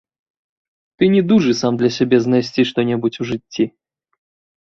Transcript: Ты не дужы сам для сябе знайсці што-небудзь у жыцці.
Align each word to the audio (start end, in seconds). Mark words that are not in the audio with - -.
Ты 0.97 1.03
не 1.15 1.21
дужы 1.31 1.51
сам 1.61 1.73
для 1.81 1.89
сябе 1.97 2.17
знайсці 2.23 2.61
што-небудзь 2.71 3.21
у 3.25 3.29
жыцці. 3.33 3.63